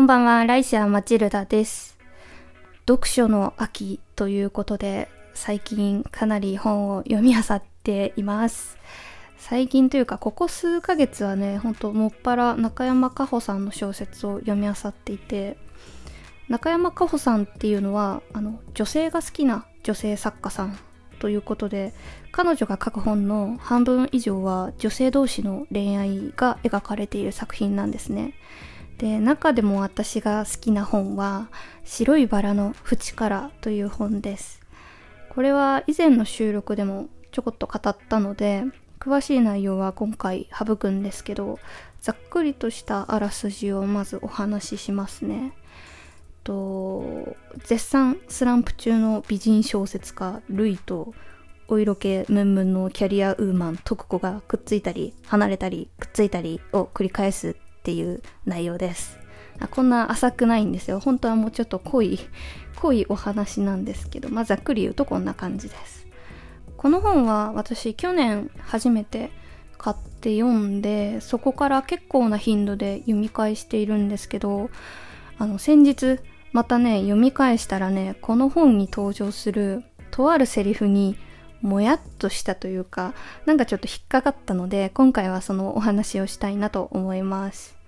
[0.00, 1.98] こんばんは、ライシア・マチルダです。
[2.88, 8.78] 読書の秋ということで、最近かなり本を読み漁っています。
[9.36, 15.58] 最近というか、ここ数ヶ月はね、ほんともっぱら中山果穂さんの小説を読み漁っていて、
[16.48, 20.78] 中山果穂さんっていうのは、あの、女性が好きな女性作家さん
[21.18, 21.92] ということで
[22.32, 28.32] 彼女が書く本の半分以上は女性同士の恋愛が描かれている作品なんですね
[29.00, 31.48] で中でも私が好きな本は
[31.84, 34.60] 「白いバラの縁から」という本です。
[35.30, 38.64] これは以前の収録でもちょこっと語ったので
[38.98, 41.58] 詳しい内容は今回省くんですけど
[42.02, 45.54] ざっくりとしたあらすじをまずお話ししますね。
[46.44, 51.14] と絶賛スランプ中の美人小説家ルイと
[51.68, 57.56] お色気ムンムンのキャリアウーマン徳子がくっついたり離れたりくっついたりを繰り返す
[57.90, 59.18] っていう内容です。
[59.72, 61.00] こんな浅くないんですよ。
[61.00, 62.20] 本当はもうちょっと濃い
[62.76, 66.06] 濃いお話なんですけどまあざっくり言うとこんな感じです。
[66.76, 69.32] この本は私去年初めて
[69.76, 74.70] 買って読んでそこから結構な頻度で読み返しているんですけど
[75.36, 76.20] あの先日
[76.52, 81.18] またね読み返したらねこの本に登場するとあるセリフに
[81.62, 83.14] もやっとしたというか、
[83.46, 87.79] なんかちょっと引っかかったので、今回はそのお話をしたいなと思います。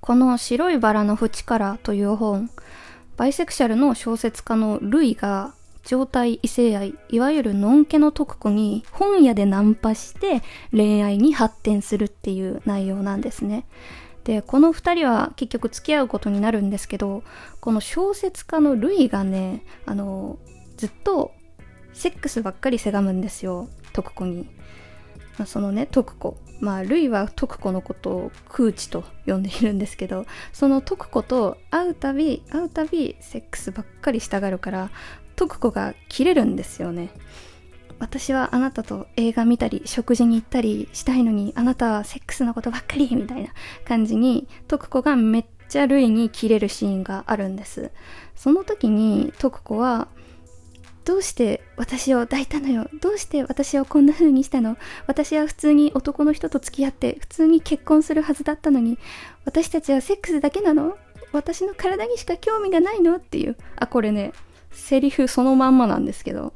[0.00, 2.50] この白いバラの縁からという本、
[3.16, 13.66] バイセクシャルの小説家のルイが状態異性愛、いわゆるのんけの特子に本屋でナンパして恋愛に発展するっていう内容なんですね。
[14.24, 17.22] で、この二人は結局付き合うことになるんですけど、
[17.60, 20.38] この小説家のルイがね、あの、
[20.76, 21.32] ずっと
[21.92, 24.48] セックスばっかりせがむんですよ徳子に、
[25.44, 34.90] そのね徳子まあルイは徳子のことを空知と呼んでいるんですけどその徳子と会うたび会うたびセックスばっかりしたがるから
[35.36, 37.10] 徳子が切れるんですよね。
[37.98, 43.50] 私はあなたと映画見たり食事に行ったりしたいのにあなたはセックスのことばっかりみたいな
[43.84, 47.90] 感じに徳子がめっちゃルイに切れるシーンがあるんです。
[48.34, 50.08] その時に徳子は
[51.04, 52.88] どうして私を抱いたのよ？
[53.00, 54.76] どうして私をこんな風にしたの？
[55.06, 58.98] 私は普通に男の人と付き合って普通に結婚するはずだったのに
[59.44, 60.96] 私たちはセックスだけなの？
[61.32, 63.16] 私の体にしか興味がないの？
[63.16, 63.56] っていう。
[63.76, 64.32] あこれね
[64.70, 66.52] セリフそのまんまなんですけど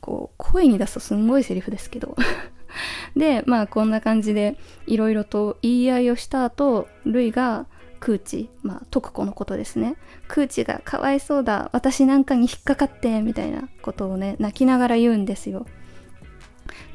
[0.00, 2.16] こう声に出すとすんごいセリフですけど。
[3.14, 7.66] でまあこんな感じでいろいろと言い合いをした後ルイが
[8.02, 9.94] クーチ、まあ、徳子のことですね。
[10.26, 15.66] クーチがかわいそうだ、私なんかに引っかかって、みたいなことをね、泣きながら言うんですよ。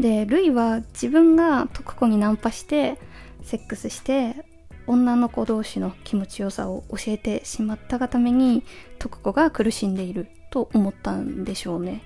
[0.01, 3.00] で、ルイは自分が徳子にナンパして、
[3.41, 4.46] セックスして、
[4.85, 8.66] 女の子同士の気持ちよさを教えてしまったがために、
[9.00, 12.01] 徳子が苦しんでいると思ったんでしょうね。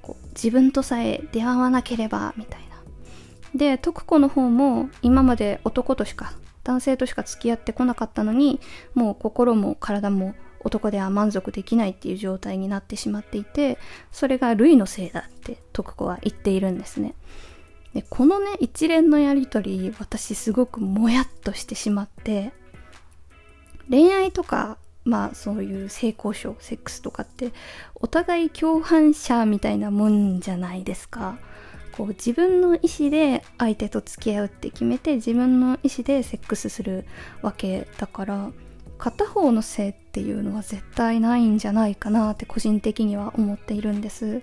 [0.00, 2.76] こう自分とさえ出会わなければ、みたいな。
[3.56, 8.60] で、徳子の方も今まで男としか男性としか付き合ってこなかったのに
[8.94, 13.78] もう心も体も男では満足できないっていう状態になってしまっていて
[14.10, 17.14] それがルイのせいだって徳子は言っているんですね。
[17.92, 22.52] でこのね一連のやり取り私すごくもやっとしてしまって
[23.88, 27.52] 恋愛とかまあそういう性交渉セックスとかって
[27.94, 31.38] お互い共犯者みたいなもんじゃないですか。
[31.96, 37.06] こう自分の意思で相手と付き合うって決めて自分の意思でセックスする
[37.40, 38.50] わけだから
[38.98, 44.42] 片方の性っていうのは絶対ないんじゃないかなって個人的には思っているんです。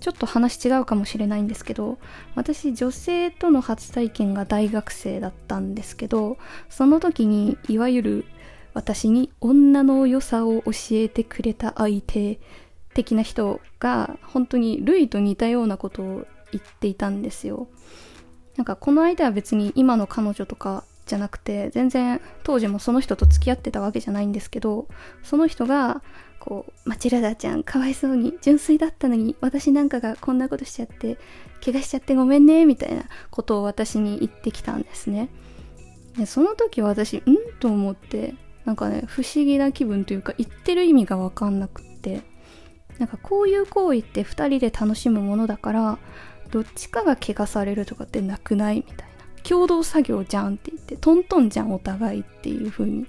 [0.00, 1.98] ちょっと話違うかもしれないんですけど
[2.34, 6.36] 私女性との初体験が大学生だったんですけど
[6.68, 8.24] その時にいわゆる
[8.74, 12.38] 私に女の良さを教えてくれた相手
[12.92, 17.68] 的な人が本当にルイと似たようなことを言っていたんですよ
[18.56, 24.88] なんかこの間は別に今の彼女とかじゃなくて全然当時もその人と付き合ってたわけじゃないんですけど
[25.22, 26.02] その人が
[26.40, 31.18] こう「マチルダちゃんかわいそうに純粋だったのに私なんかがこんなことしちゃって
[31.64, 35.28] 怪我しちゃってごめんね」みたいなことを私に言ってきたんですね
[36.16, 42.22] でその時私「ん?」と思ってなんかね不思議な気分というか言ってる意味が分かんなくって
[42.98, 45.98] なんかこういう行為って2人で楽しむものだから
[46.50, 49.04] どっちかが怪我されるとかってなくないみたいな。
[49.42, 53.06] 共同作業じゃんって言ってトントンじゃんお互いっていう風に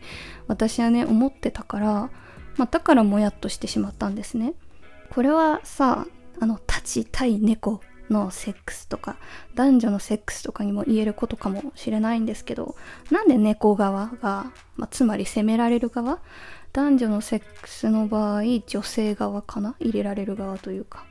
[0.48, 1.88] 私はね思ってたから、
[2.57, 4.54] まあ、だからもやっとしてしまったんですね。
[5.10, 6.06] これはさ
[6.39, 7.81] あの立ち対猫
[8.12, 9.18] のセックスとか
[9.56, 12.75] 男女のセックスとかにも言えることかもしれないんですけど
[13.10, 16.19] なんで猫側が、まあ、つまり責められる側？
[16.72, 19.75] 男女のセックスの場合女性側かな？
[19.80, 21.04] 入れられる側というか。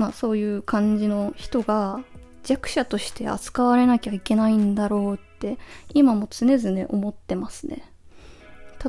[0.00, 2.00] まあそういう感じの人が
[2.42, 5.58] 弱者として扱われなきゃいけないんだろうって
[5.92, 7.84] 今も常々思ってますね。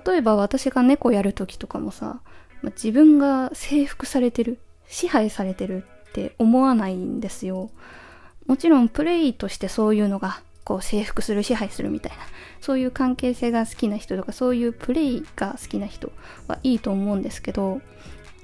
[0.05, 2.21] 例えば私が猫やる時とかもさ、
[2.61, 7.71] まあ、自分が征服されてる支配されてるって思わないんですよ。
[8.47, 12.19] もちろんプレイとしてそういうのがこう征服する支配するみたいな
[12.61, 16.13] そういう関係性が好きな人とかそういうプレイが好きな人
[16.47, 17.81] はいいと思うんですけど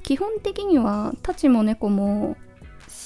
[0.07, 2.37] 基本的にはタチも猫も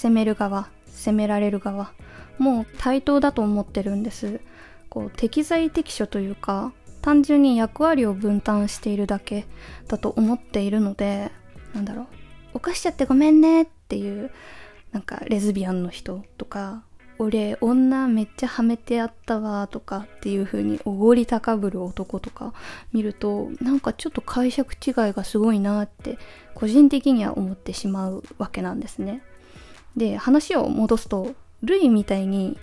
[0.01, 1.91] 攻める側責められる側
[2.39, 4.41] もう対等だと思ってるんです
[4.89, 9.45] こう適材適所というか単純に役割を分担しているだけ
[9.87, 11.31] だと思っているので
[11.73, 12.07] なんだろう
[12.55, 14.31] 犯しちゃってごめんねっていう
[14.91, 16.83] なんかレズビアンの人とか
[17.19, 22.53] 俺女めっちゃはめてやったわとかっていう風におごり高ぶる男とか
[22.91, 26.17] 見るとなんかちょっと解釈違いがすごいなって
[26.55, 29.21] 個人的には思ってしまうわけなんですね。
[29.95, 31.33] で話を戻すと
[31.63, 32.57] ルイみたいに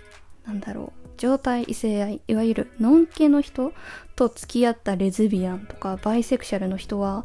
[0.46, 3.72] なんだろう状態異性愛いわゆるノン系の人
[4.16, 7.24] と付き合ったレズビアンとかバイセクシャルの人は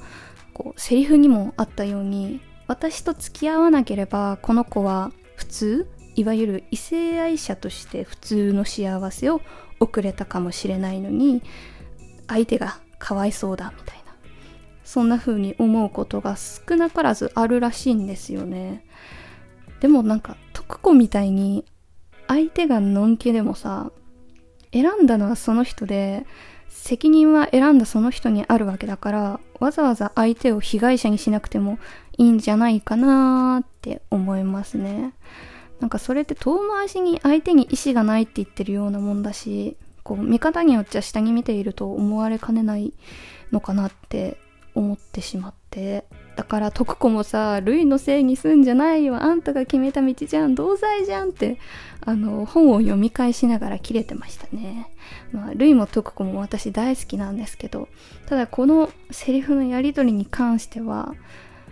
[0.54, 9.42] こうセリフにもあったように私と付き合わなければこの子は普通いわゆる異性愛者として普通の幸せを
[9.80, 11.42] 送れたかもしれないのに
[12.28, 14.04] 相手がかわいそうだみたいな。
[14.84, 18.86] そんな風に思うことが少なからずあるらしいんですよね。
[19.84, 21.66] でもなんか徳子みたいに
[22.30, 23.92] 相手がのんけでもさ
[24.72, 26.26] 選んだのはその人で
[26.70, 31.80] 責任は選んだその人にあるわけだからわざわざ相手を被害者にしなくても
[32.18, 35.14] いいんじゃないかなって思いますね。
[35.82, 42.94] なんかそれって遠回しに相手に意思がないって言ってるようなもんだし、こう見方によっちゃ下に見ていると思われかねない
[43.52, 44.38] のかなって
[44.76, 46.06] 思ってしまって。
[46.36, 49.22] だから徳子もさ、ルイのせいにすんじゃないよ。
[49.22, 50.56] あんたが決めた道じゃん。
[50.56, 51.60] 同罪じゃんって、
[52.02, 54.92] あの、本を読み返しながら切れてましたね。
[55.32, 57.88] まあ、ルイも徳子も私大好きなんですけど、
[58.26, 61.14] ただこのセリフのやりとりに関しては、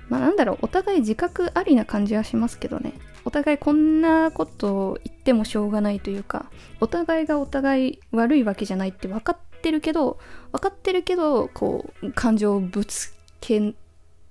[0.10, 2.94] まあなんだろう、お互い自覚ありな感じはしますけどね。
[3.24, 6.50] お互いこんなことを言ってもしょうがないというか
[6.80, 10.20] お互いがお互い悪いわけじゃないって分かってるけど
[10.52, 13.74] 分かってるけどこう感情をぶつけ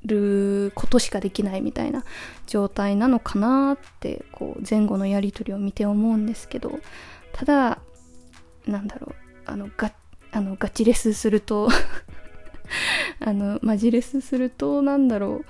[0.05, 2.05] ることしかできないみたいな
[2.47, 6.79] 状態なのかなってこう前後のやり取りを見て思うんですけど
[7.33, 7.79] ただ
[8.67, 9.15] なんだろう
[9.47, 9.93] あのガ
[10.33, 11.69] あのガチレスすると
[13.21, 15.45] あのマジレスするとなんだろう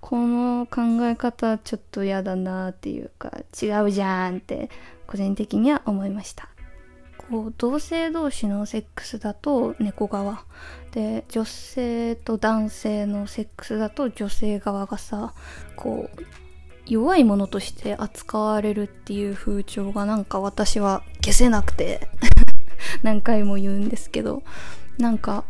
[0.00, 4.70] この考え方ちょっと嫌だなっていうか違うじゃんって
[5.06, 6.53] 個人的には思いました。
[7.30, 10.44] こう同性同士のセックスだと猫側。
[10.92, 15.34] で女性と男性のセックスだと女性側がさ
[15.74, 16.22] こう
[16.86, 22.08] 弱いものとして扱われるっていう風潮がなんか私は消せなくて。
[23.02, 24.42] 何回も言うんですけど。
[24.98, 25.44] なんか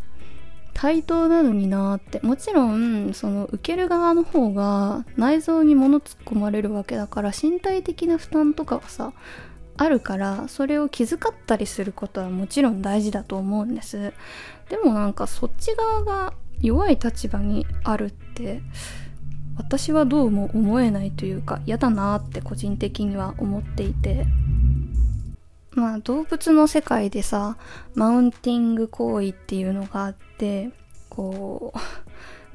[0.73, 2.21] 対等なのになーって。
[2.21, 9.13] もちろんその受ける側の方が内臓に物突っ込まれるわけだから身体的な負担とかはさ
[9.77, 14.13] あるからそれを気遣ったりすることはもちろん大事だと思うんです。
[14.69, 18.63] でもなんかそっち側が弱い立場にあるって
[19.57, 24.27] 私はどうも思えないというか嫌だなって個人的には思っていて。
[25.73, 27.57] まあ動物の世界でさ
[27.95, 30.71] マウンティング行為っていうのがあって
[31.09, 31.79] こう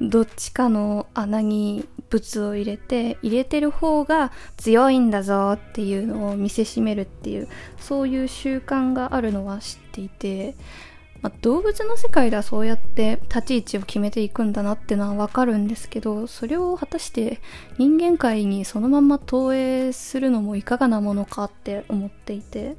[0.08, 7.48] どっちかの穴に物を入れて入れてる方が強いんだぞっていうのを見せしめるっていう
[7.78, 10.56] そういう習慣があるのは知っていて、
[11.22, 17.40] まあ、動物の世界ではそうやって立ち位置を決めていくんだなってのはわかるんですけどそれを果たして
[17.78, 22.76] 人間界にそのまま投影するのもいかがなものかって思っていて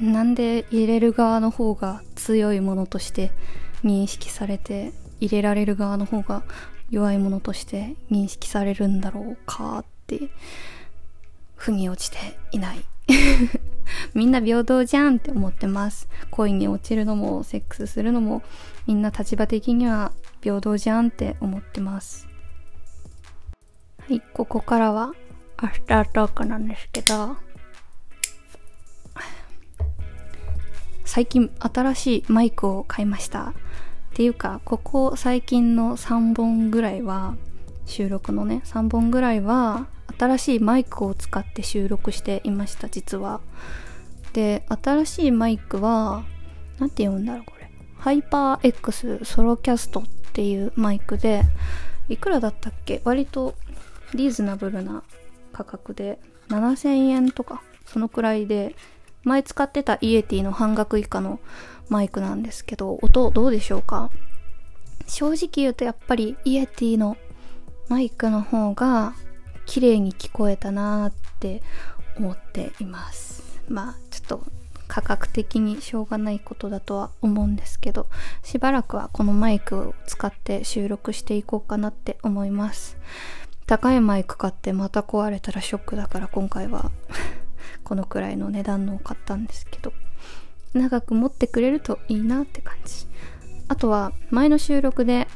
[0.00, 3.32] なんで入れる側の方が強いものとして
[3.82, 6.42] 認識されて入れられる側の方が
[6.90, 10.28] 弱いものとして認識されるんだろうかって
[11.56, 12.84] 腑に落ちていない。
[14.14, 16.08] みんな平等じゃんって思ってます。
[16.30, 18.42] 恋に落ちるのもセックスするのも
[18.86, 20.12] みんな立場的には
[20.42, 22.28] 平等じゃんって思ってます。
[23.98, 25.12] はいここからは
[25.56, 27.36] アフタートークなんですけど。
[31.06, 33.54] 最近新しいマイクを買いました。
[34.16, 37.36] っていうかここ最近の3本ぐらいは
[37.84, 43.42] 収録のね3本ぐらいは新しいマイクを使って収録していました実は。
[44.32, 46.24] で新しいマイクは
[46.78, 47.70] 何て言うんだろうこれ。
[47.98, 51.42] ハイパー X ソロキャストっていうマイクで
[52.08, 53.02] いくらだったっけ？
[53.04, 53.54] 割と
[54.14, 55.02] リーズナブルな
[55.52, 56.18] 価格で
[56.48, 58.76] 7000円とかそのくらいで
[59.24, 61.38] 前使ってた Yeti の半額以下の
[61.88, 64.10] マイクなんですけど音どうでしょうか？
[65.06, 67.16] 正直言うとやっぱり Yeti の
[67.88, 69.14] マイクの方が
[69.64, 71.62] 綺麗に聞こえたなーって
[72.16, 73.42] 思っています。
[73.68, 74.42] まあちょっと
[74.88, 78.06] 価格的にしょうがないことだとは思うんですけど
[78.44, 82.96] しばらくはこのマイクを使って収録していこうかなって思います。
[83.66, 86.92] 高いマイク買ってまた壊れたらショックだから今回は
[87.82, 89.92] このくらいの値段のを買ったんですけど。
[90.74, 93.06] 長く持ってくれるといいなって感じ
[93.68, 95.26] あとは前の収録で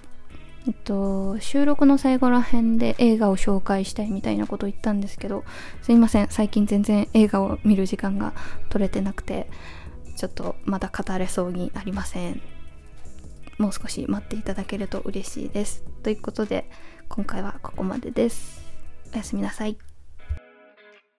[0.67, 5.43] えっと、収録の最後ら辺で映画を紹介したいみたいなこと言ったんですけど、
[5.83, 8.35] すいません、最近全然映画を見る時間が
[8.69, 9.49] 取れてなくて、
[10.17, 12.43] ちょっとまだ語れそうにありません。
[13.59, 15.83] もう少し待っていただけると嬉しいです。
[16.03, 16.69] ということで、
[17.09, 18.63] 今回はここまでです。
[19.15, 19.90] おやすみなさい。